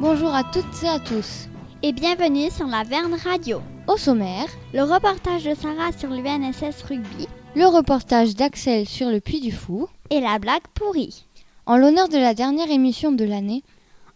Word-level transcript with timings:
Bonjour 0.00 0.34
à 0.34 0.44
toutes 0.44 0.82
et 0.82 0.88
à 0.88 0.98
tous. 0.98 1.46
Et 1.82 1.92
bienvenue 1.92 2.50
sur 2.50 2.66
la 2.66 2.84
Verne 2.84 3.12
Radio. 3.22 3.60
Au 3.86 3.98
sommaire, 3.98 4.46
le 4.72 4.82
reportage 4.82 5.44
de 5.44 5.54
Sarah 5.54 5.92
sur 5.92 6.08
l'UNSS 6.08 6.84
Rugby, 6.88 7.28
le 7.54 7.66
reportage 7.66 8.34
d'Axel 8.34 8.88
sur 8.88 9.10
le 9.10 9.20
Puy 9.20 9.40
du 9.40 9.52
Fou 9.52 9.88
et 10.08 10.22
la 10.22 10.38
blague 10.38 10.66
pourrie. 10.72 11.26
En 11.66 11.76
l'honneur 11.76 12.08
de 12.08 12.16
la 12.16 12.32
dernière 12.32 12.70
émission 12.70 13.12
de 13.12 13.26
l'année, 13.26 13.62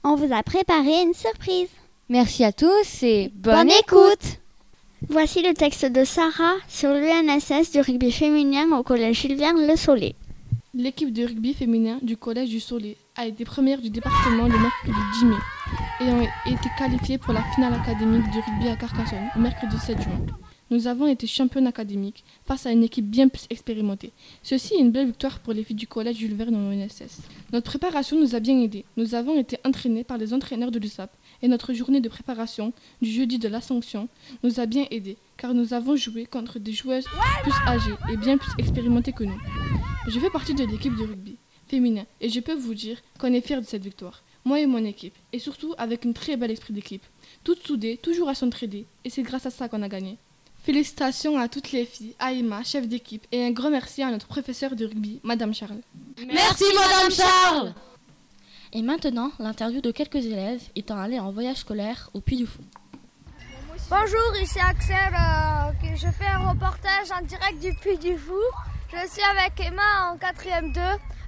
on 0.04 0.14
vous 0.14 0.32
a 0.32 0.42
préparé 0.42 1.02
une 1.02 1.12
surprise. 1.12 1.68
Merci 2.08 2.44
à 2.44 2.52
tous 2.52 3.02
et 3.02 3.30
bonne, 3.34 3.68
écoute. 3.68 4.40
Voici 5.10 5.42
le 5.42 5.52
texte 5.52 5.84
de 5.84 6.04
Sarah 6.06 6.54
sur 6.66 6.94
l'UNSS 6.94 7.72
du 7.72 7.82
rugby 7.82 8.10
féminin 8.10 8.72
au 8.72 8.82
collège 8.82 9.20
Gilles 9.20 9.36
Le 9.38 9.76
Soleil. 9.76 10.14
L'équipe 10.72 11.12
de 11.12 11.26
rugby 11.26 11.52
féminin 11.52 11.98
du 12.00 12.16
collège 12.16 12.48
du 12.48 12.60
Soleil 12.60 12.96
a 13.16 13.26
été 13.26 13.44
première 13.44 13.82
du 13.82 13.90
département 13.90 14.44
le 14.44 14.58
mercredi 14.58 14.98
10 15.20 15.24
mai 15.26 15.36
ont 16.02 16.22
été 16.46 16.68
qualifiées 16.76 17.18
pour 17.18 17.32
la 17.32 17.42
finale 17.54 17.74
académique 17.74 18.30
du 18.30 18.38
rugby 18.40 18.68
à 18.68 18.76
Carcassonne 18.76 19.28
mercredi 19.36 19.78
7 19.78 20.02
juin. 20.02 20.20
Nous 20.70 20.86
avons 20.88 21.06
été 21.06 21.26
championnes 21.26 21.66
académiques 21.66 22.24
face 22.44 22.66
à 22.66 22.72
une 22.72 22.82
équipe 22.82 23.08
bien 23.08 23.28
plus 23.28 23.46
expérimentée. 23.50 24.12
Ceci 24.42 24.74
est 24.74 24.80
une 24.80 24.90
belle 24.90 25.06
victoire 25.06 25.38
pour 25.38 25.52
les 25.52 25.62
filles 25.62 25.76
du 25.76 25.86
collège 25.86 26.16
Jules 26.16 26.34
Verne 26.34 26.56
en 26.56 26.72
ONSS. 26.72 27.20
Notre 27.52 27.70
préparation 27.70 28.18
nous 28.18 28.34
a 28.34 28.40
bien 28.40 28.60
aidés. 28.60 28.84
Nous 28.96 29.14
avons 29.14 29.38
été 29.38 29.58
entraînés 29.64 30.04
par 30.04 30.18
les 30.18 30.34
entraîneurs 30.34 30.70
de 30.70 30.78
l'USAP 30.78 31.10
et 31.42 31.48
notre 31.48 31.72
journée 31.74 32.00
de 32.00 32.08
préparation 32.08 32.72
du 33.00 33.10
jeudi 33.10 33.38
de 33.38 33.48
l'Ascension 33.48 34.08
nous 34.42 34.58
a 34.58 34.66
bien 34.66 34.86
aidés 34.90 35.18
car 35.36 35.54
nous 35.54 35.74
avons 35.74 35.96
joué 35.96 36.26
contre 36.26 36.58
des 36.58 36.72
joueuses 36.72 37.06
plus 37.42 37.52
âgées 37.68 37.94
et 38.12 38.16
bien 38.16 38.36
plus 38.38 38.52
expérimentées 38.58 39.12
que 39.12 39.24
nous. 39.24 39.40
Je 40.08 40.18
fais 40.18 40.30
partie 40.30 40.54
de 40.54 40.64
l'équipe 40.64 40.96
de 40.96 41.04
rugby 41.04 41.36
féminin 41.68 42.04
et 42.20 42.28
je 42.28 42.40
peux 42.40 42.54
vous 42.54 42.74
dire 42.74 42.98
qu'on 43.18 43.32
est 43.32 43.40
fiers 43.40 43.60
de 43.60 43.66
cette 43.66 43.84
victoire. 43.84 44.22
Moi 44.46 44.60
et 44.60 44.66
mon 44.66 44.84
équipe, 44.84 45.16
et 45.32 45.38
surtout 45.38 45.74
avec 45.78 46.04
une 46.04 46.12
très 46.12 46.36
belle 46.36 46.50
esprit 46.50 46.74
d'équipe. 46.74 47.02
Toutes 47.44 47.66
soudées, 47.66 47.96
toujours 47.96 48.28
à 48.28 48.34
s'entraider, 48.34 48.84
et 49.04 49.08
c'est 49.10 49.22
grâce 49.22 49.46
à 49.46 49.50
ça 49.50 49.68
qu'on 49.68 49.80
a 49.80 49.88
gagné. 49.88 50.18
Félicitations 50.62 51.38
à 51.38 51.48
toutes 51.48 51.72
les 51.72 51.86
filles, 51.86 52.14
à 52.18 52.32
Emma, 52.32 52.62
chef 52.62 52.86
d'équipe, 52.86 53.26
et 53.32 53.42
un 53.44 53.52
grand 53.52 53.70
merci 53.70 54.02
à 54.02 54.10
notre 54.10 54.26
professeur 54.26 54.76
de 54.76 54.84
rugby, 54.84 55.20
Madame 55.22 55.54
Charles. 55.54 55.80
Merci, 56.26 56.64
Madame 56.74 57.10
Charles 57.10 57.74
Et 58.74 58.82
maintenant, 58.82 59.32
l'interview 59.38 59.80
de 59.80 59.90
quelques 59.90 60.24
élèves 60.26 60.62
étant 60.76 60.98
allés 60.98 61.20
en 61.20 61.32
voyage 61.32 61.58
scolaire 61.58 62.10
au 62.12 62.20
Puy 62.20 62.36
du 62.36 62.46
Fou. 62.46 62.60
Bonjour, 63.88 64.36
ici 64.42 64.58
Axel, 64.58 64.96
euh, 65.14 65.94
je 65.96 66.08
fais 66.08 66.26
un 66.26 66.50
reportage 66.50 67.10
en 67.12 67.24
direct 67.24 67.60
du 67.60 67.72
Puy 67.74 67.96
du 67.96 68.18
Fou. 68.18 68.34
Je 69.02 69.08
suis 69.08 69.22
avec 69.22 69.58
Emma 69.60 70.10
en 70.10 70.16
4ème 70.16 70.72
2. 70.72 70.80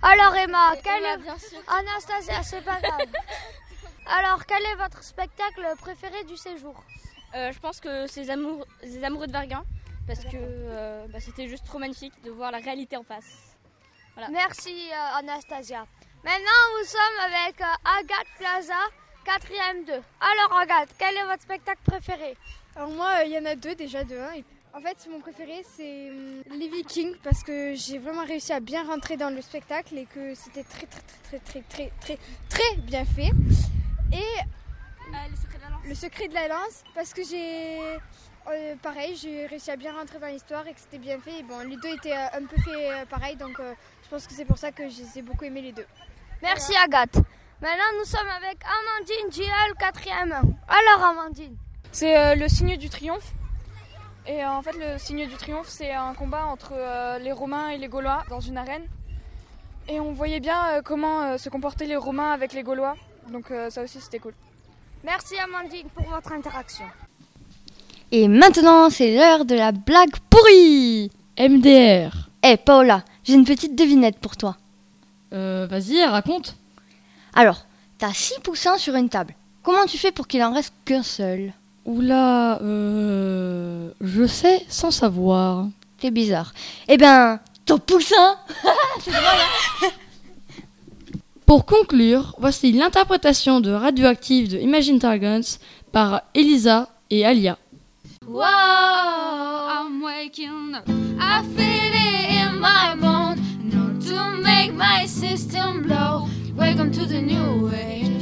Alors 0.03 0.35
Emma, 0.37 0.75
quel 0.83 1.05
est... 1.05 1.19
Anastasia, 1.67 2.43
c'est 2.43 2.63
pas 2.65 2.81
grave. 2.81 3.01
Alors, 4.07 4.47
quel 4.47 4.65
est 4.65 4.77
votre 4.77 5.03
spectacle 5.03 5.67
préféré 5.81 6.23
du 6.25 6.37
séjour? 6.37 6.81
Euh, 7.35 7.51
Je 7.53 7.59
pense 7.59 7.81
que 7.81 8.07
c'est 8.07 8.21
les, 8.23 8.31
amour... 8.31 8.65
les 8.83 9.03
amoureux 9.03 9.27
de 9.27 9.33
Verguin, 9.33 9.65
parce 10.07 10.21
que 10.21 10.37
euh, 10.37 11.07
bah, 11.09 11.19
c'était 11.19 11.49
juste 11.49 11.67
trop 11.67 11.79
magnifique 11.79 12.13
de 12.23 12.31
voir 12.31 12.53
la 12.53 12.59
réalité 12.59 12.97
en 12.97 13.03
face. 13.03 13.57
Voilà. 14.15 14.29
Merci 14.31 14.91
euh, 14.93 15.19
Anastasia. 15.19 15.87
Maintenant, 16.23 16.63
nous 16.79 16.87
sommes 16.87 17.33
avec 17.35 17.61
euh, 17.61 17.99
Agathe 17.99 18.29
Plaza, 18.39 18.79
4ème 19.27 19.87
2. 19.87 19.93
Alors 19.93 20.57
Agathe, 20.61 20.91
quel 20.97 21.17
est 21.17 21.25
votre 21.25 21.43
spectacle 21.43 21.81
préféré? 21.85 22.37
Alors 22.77 22.91
moi, 22.91 23.25
il 23.25 23.33
y 23.33 23.39
en 23.39 23.45
a 23.45 23.57
deux 23.57 23.75
déjà, 23.75 24.05
deux. 24.05 24.21
Hein, 24.21 24.41
en 24.77 24.81
fait, 24.81 25.09
mon 25.11 25.21
préféré, 25.21 25.65
c'est 25.77 26.11
hum, 26.11 26.43
les 26.59 26.69
Vikings 26.69 27.15
parce 27.23 27.43
que 27.43 27.75
j'ai 27.75 27.99
vraiment 27.99 28.25
réussi 28.25 28.53
à 28.53 28.61
bien 28.61 28.87
rentrer 28.87 29.17
dans 29.17 29.31
le 29.31 29.41
spectacle 29.41 29.97
et 29.97 30.05
que 30.05 30.35
c'était 30.35 30.65
très, 30.65 30.87
très, 30.87 31.01
très, 31.01 31.39
très, 31.39 31.61
très, 31.63 31.93
très, 32.01 32.19
très, 32.49 32.77
bien 32.83 33.05
fait. 33.07 33.31
Et 34.13 34.17
euh, 34.17 35.13
le, 35.31 35.37
secret 35.37 35.59
de 35.59 35.63
la 35.63 35.71
lance. 35.71 35.83
le 35.89 35.95
secret 35.95 36.29
de 36.29 36.35
la 36.35 36.49
lance 36.49 36.85
parce 36.95 37.15
que 37.15 37.25
j'ai. 37.25 37.79
Euh, 38.49 38.77
pareil, 38.81 39.17
j'ai 39.17 39.47
réussi 39.47 39.71
à 39.71 39.77
bien 39.77 39.93
rentrer 39.93 40.21
dans 40.21 40.29
l'histoire 40.29 40.67
et 40.67 40.75
que 40.75 40.81
c'était 40.81 40.99
bien 40.99 41.19
fait. 41.21 41.41
Et 41.41 41.43
bon, 41.43 41.59
les 41.67 41.77
deux 41.77 41.95
étaient 41.97 42.13
euh, 42.13 42.39
un 42.39 42.45
peu 42.45 42.57
faits 42.61 42.75
euh, 42.77 43.05
pareil, 43.07 43.37
donc 43.37 43.59
euh, 43.59 43.73
je 44.05 44.09
pense 44.09 44.27
que 44.27 44.35
c'est 44.35 44.45
pour 44.45 44.59
ça 44.59 44.73
que 44.73 44.85
j'ai 44.89 45.23
beaucoup 45.23 45.45
aimé 45.45 45.63
les 45.63 45.73
deux. 45.73 45.87
Merci 46.43 46.73
voilà. 46.73 46.85
Agathe. 46.85 47.17
Maintenant, 47.63 47.99
nous 47.99 48.05
sommes 48.05 48.29
avec 48.29 48.59
Amandine 48.63 49.33
JL, 49.33 49.73
4ème. 49.81 50.33
Alors, 50.69 51.05
Amandine 51.07 51.57
C'est 51.91 52.37
le 52.37 52.47
signe 52.49 52.77
du 52.77 52.91
triomphe. 52.91 53.33
Et 54.29 54.45
en 54.45 54.61
fait, 54.63 54.73
le 54.73 54.99
signe 54.99 55.27
du 55.27 55.35
triomphe, 55.35 55.69
c'est 55.69 55.93
un 55.93 56.15
combat 56.15 56.47
entre 56.47 56.73
euh, 56.73 57.19
les 57.19 57.33
Romains 57.33 57.69
et 57.69 57.79
les 57.79 57.89
Gaulois 57.89 58.25
dans 58.29 58.41
une 58.41 58.57
arène. 58.57 58.85
Et 59.89 60.01
on 60.01 60.13
voyait 60.13 60.41
bien 60.41 60.61
euh, 60.73 60.83
comment 60.85 61.23
euh, 61.23 61.39
se 61.39 61.49
comportaient 61.49 61.87
les 61.87 61.97
Romains 61.97 62.33
avec 62.33 62.53
les 62.53 62.63
Gaulois. 62.63 62.97
Donc 63.33 63.47
ça 63.71 63.83
aussi, 63.83 64.01
c'était 64.01 64.21
cool. 64.21 64.35
Merci 65.03 65.35
Amandine 65.37 65.89
pour 65.93 66.05
votre 66.05 66.33
interaction. 66.33 66.85
Et 68.13 68.29
maintenant, 68.29 68.89
c'est 68.89 69.17
l'heure 69.17 69.45
de 69.45 69.57
la 69.57 69.73
blague 69.73 70.17
pourrie 70.31 71.11
MDR. 71.39 72.31
Eh 72.43 72.51
hey, 72.51 72.57
Paola, 72.57 73.03
j'ai 73.25 73.35
une 73.35 73.45
petite 73.45 73.75
devinette 73.75 74.19
pour 74.19 74.37
toi. 74.37 74.57
Euh, 75.33 75.67
vas-y, 75.69 76.05
raconte. 76.05 76.57
Alors, 77.35 77.67
t'as 77.99 78.13
6 78.13 78.41
poussins 78.41 78.79
sur 78.79 78.95
une 78.95 79.09
table. 79.09 79.35
Comment 79.65 79.87
tu 79.87 79.99
fais 79.99 80.13
pour 80.13 80.29
qu'il 80.29 80.43
en 80.45 80.53
reste 80.53 80.73
qu'un 80.85 81.03
seul? 81.03 81.53
Oula, 81.87 82.61
euh, 82.63 83.91
je 84.01 84.27
sais 84.27 84.65
sans 84.69 84.91
savoir. 84.91 85.69
C'est 86.01 86.11
bizarre. 86.11 86.53
Eh 86.89 86.97
ben, 86.97 87.39
ton 87.65 87.79
poussin 87.79 88.37
C'est 89.01 89.13
drôle, 89.13 89.23
hein 89.85 89.89
Pour 91.47 91.65
conclure, 91.65 92.35
voici 92.39 92.73
l'interprétation 92.73 93.61
de 93.61 93.71
Radioactive 93.71 94.51
de 94.51 94.59
Imagine 94.59 94.99
Dragons 94.99 95.41
par 95.93 96.23
Elisa 96.35 96.89
et 97.09 97.25
Alia. 97.25 97.57
Whoa, 98.27 98.43
I'm 98.43 100.03
waking 100.03 100.75
up. 100.75 100.89
I 101.21 101.45
feel 101.55 101.93
it 101.95 102.31
in 102.33 102.59
my 102.59 102.97
bones. 103.01 103.39
Not 103.63 104.01
to 104.09 104.43
make 104.43 104.73
my 104.75 105.07
system 105.07 105.83
blow. 105.83 106.27
Welcome 106.57 106.91
to 106.93 107.07
the 107.07 107.21
new 107.23 107.71
age, 107.73 108.16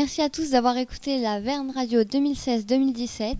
Merci 0.00 0.22
à 0.22 0.30
tous 0.30 0.50
d'avoir 0.50 0.76
écouté 0.76 1.18
la 1.18 1.40
Verne 1.40 1.72
Radio 1.72 2.02
2016-2017. 2.02 3.34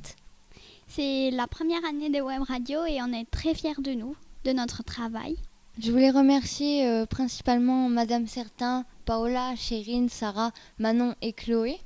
C'est 0.88 1.30
la 1.30 1.46
première 1.46 1.84
année 1.84 2.10
de 2.10 2.20
Web 2.20 2.42
Radio 2.42 2.84
et 2.84 3.00
on 3.00 3.12
est 3.12 3.30
très 3.30 3.54
fiers 3.54 3.80
de 3.80 3.92
nous, 3.92 4.16
de 4.44 4.50
notre 4.50 4.82
travail. 4.82 5.36
Je 5.78 5.92
voulais 5.92 6.10
remercier 6.10 6.84
euh, 6.84 7.06
principalement 7.06 7.88
Madame 7.88 8.26
Certain, 8.26 8.84
Paola, 9.04 9.54
Chérine, 9.54 10.08
Sarah, 10.08 10.50
Manon 10.80 11.14
et 11.22 11.32
Chloé 11.32 11.78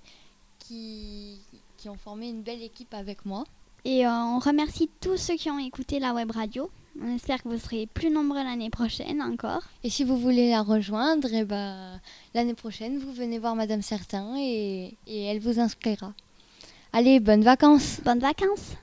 qui, 0.58 1.38
qui 1.76 1.90
ont 1.90 1.98
formé 1.98 2.30
une 2.30 2.40
belle 2.40 2.62
équipe 2.62 2.94
avec 2.94 3.26
moi. 3.26 3.44
Et 3.84 4.06
euh, 4.06 4.10
on 4.10 4.38
remercie 4.38 4.88
tous 5.02 5.18
ceux 5.18 5.34
qui 5.34 5.50
ont 5.50 5.58
écouté 5.58 5.98
la 5.98 6.14
Web 6.14 6.30
Radio. 6.30 6.70
On 7.00 7.14
espère 7.14 7.42
que 7.42 7.48
vous 7.48 7.58
serez 7.58 7.86
plus 7.86 8.10
nombreux 8.10 8.42
l'année 8.44 8.68
prochaine 8.68 9.22
encore. 9.22 9.62
Et 9.82 9.90
si 9.90 10.04
vous 10.04 10.18
voulez 10.18 10.50
la 10.50 10.62
rejoindre, 10.62 11.28
eh 11.32 11.44
ben, 11.44 12.00
l'année 12.34 12.54
prochaine, 12.54 12.98
vous 12.98 13.12
venez 13.12 13.38
voir 13.38 13.56
Madame 13.56 13.82
Certain 13.82 14.36
et, 14.38 14.96
et 15.06 15.24
elle 15.24 15.40
vous 15.40 15.58
inscrira. 15.58 16.12
Allez, 16.92 17.20
bonnes 17.20 17.42
vacances 17.42 18.00
Bonnes 18.04 18.18
vacances 18.18 18.76